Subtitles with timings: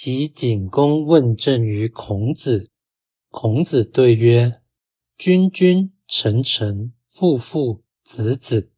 [0.00, 2.70] 齐景公问政于孔子。
[3.30, 4.60] 孔子对曰
[5.18, 8.70] ：“君君，臣臣，父父，子子。”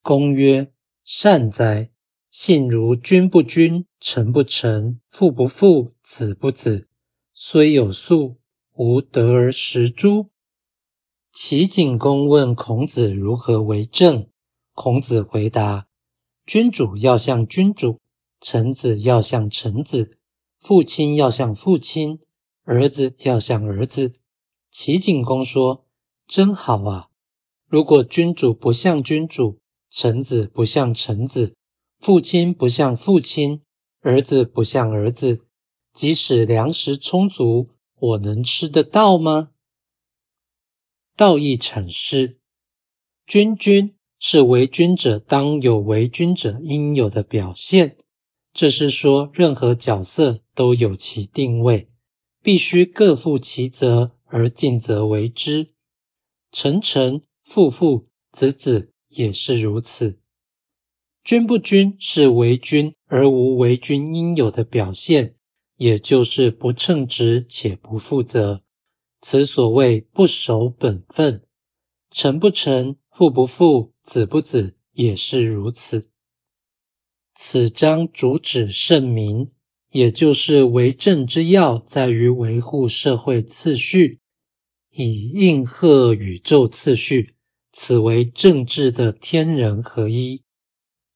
[0.00, 0.72] 公曰
[1.04, 1.90] ：“善哉！
[2.30, 6.88] 信如君不君，臣不臣，父不父，子不子，
[7.34, 8.38] 虽有素，
[8.72, 10.30] 吾得而食诸？”
[11.30, 14.30] 齐景公问孔子如何为政。
[14.72, 15.86] 孔子回答
[16.46, 18.00] ：“君主要像君主，
[18.40, 20.14] 臣子要像臣子。”
[20.68, 22.20] 父亲要像父亲，
[22.62, 24.12] 儿子要像儿子。
[24.70, 25.86] 齐景公说
[26.28, 27.08] ：“真好啊！
[27.70, 31.54] 如果君主不像君主，臣子不像臣子，
[31.98, 33.62] 父亲不像父亲，
[34.02, 35.40] 儿子不像儿子，
[35.94, 39.48] 即使粮食充足，我能吃得到吗？”
[41.16, 42.36] 道义阐释：
[43.26, 47.96] 君君是为君者当有为君者应有的表现。
[48.58, 51.92] 这是说，任何角色都有其定位，
[52.42, 55.68] 必须各负其责而尽责为之。
[56.50, 60.18] 臣臣、父父、子子也是如此。
[61.22, 65.36] 君不君是为君而无为君应有的表现，
[65.76, 68.60] 也就是不称职且不负责。
[69.20, 71.44] 此所谓不守本分。
[72.10, 76.10] 臣不臣、父不父、子不子也是如此。
[77.40, 79.50] 此章主旨圣明，
[79.92, 84.18] 也就是为政之要在于维护社会次序，
[84.92, 87.36] 以应和宇宙次序。
[87.72, 90.42] 此为政治的天人合一。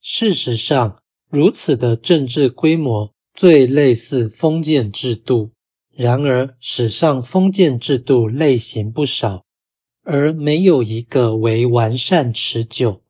[0.00, 5.50] 事实上，如此的政治规模最类似封建制度。
[5.90, 9.44] 然而，史上封建制度类型不少，
[10.04, 13.02] 而没有一个为完善持久。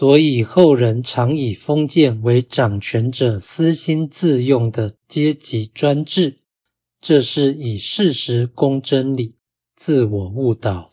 [0.00, 6.38] 所以后人常以封建为掌权者私心自用的阶级专制，
[7.02, 9.34] 这是以事实攻真理，
[9.76, 10.92] 自我误导。